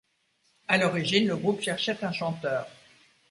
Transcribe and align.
À 0.67 0.79
l'origine, 0.79 1.27
le 1.27 1.35
groupe 1.35 1.61
cherchait 1.61 2.03
un 2.03 2.11
chanteur. 2.11 2.65